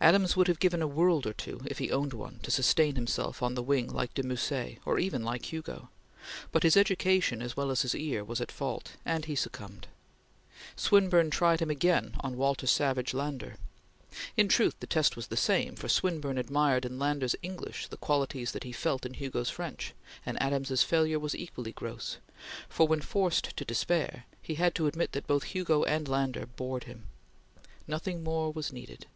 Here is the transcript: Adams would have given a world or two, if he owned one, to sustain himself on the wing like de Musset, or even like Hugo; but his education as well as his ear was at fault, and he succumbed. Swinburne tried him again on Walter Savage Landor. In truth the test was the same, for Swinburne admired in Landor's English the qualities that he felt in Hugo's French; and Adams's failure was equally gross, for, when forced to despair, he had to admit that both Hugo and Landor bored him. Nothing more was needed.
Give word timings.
Adams 0.00 0.34
would 0.34 0.48
have 0.48 0.58
given 0.58 0.82
a 0.82 0.86
world 0.88 1.28
or 1.28 1.32
two, 1.32 1.60
if 1.66 1.78
he 1.78 1.92
owned 1.92 2.12
one, 2.12 2.40
to 2.42 2.50
sustain 2.50 2.96
himself 2.96 3.40
on 3.40 3.54
the 3.54 3.62
wing 3.62 3.86
like 3.86 4.12
de 4.14 4.22
Musset, 4.24 4.78
or 4.84 4.98
even 4.98 5.22
like 5.22 5.52
Hugo; 5.52 5.90
but 6.50 6.64
his 6.64 6.76
education 6.76 7.40
as 7.40 7.56
well 7.56 7.70
as 7.70 7.82
his 7.82 7.94
ear 7.94 8.24
was 8.24 8.40
at 8.40 8.50
fault, 8.50 8.94
and 9.04 9.26
he 9.26 9.36
succumbed. 9.36 9.86
Swinburne 10.74 11.30
tried 11.30 11.60
him 11.62 11.70
again 11.70 12.16
on 12.18 12.36
Walter 12.36 12.66
Savage 12.66 13.14
Landor. 13.14 13.54
In 14.36 14.48
truth 14.48 14.74
the 14.80 14.88
test 14.88 15.14
was 15.14 15.28
the 15.28 15.36
same, 15.36 15.76
for 15.76 15.88
Swinburne 15.88 16.36
admired 16.38 16.84
in 16.84 16.98
Landor's 16.98 17.36
English 17.40 17.86
the 17.86 17.96
qualities 17.96 18.50
that 18.50 18.64
he 18.64 18.72
felt 18.72 19.06
in 19.06 19.14
Hugo's 19.14 19.50
French; 19.50 19.94
and 20.26 20.40
Adams's 20.42 20.82
failure 20.82 21.20
was 21.20 21.36
equally 21.36 21.70
gross, 21.70 22.16
for, 22.68 22.88
when 22.88 23.02
forced 23.02 23.56
to 23.56 23.64
despair, 23.64 24.24
he 24.42 24.56
had 24.56 24.74
to 24.74 24.88
admit 24.88 25.12
that 25.12 25.28
both 25.28 25.44
Hugo 25.44 25.84
and 25.84 26.08
Landor 26.08 26.46
bored 26.46 26.84
him. 26.84 27.04
Nothing 27.86 28.24
more 28.24 28.52
was 28.52 28.72
needed. 28.72 29.06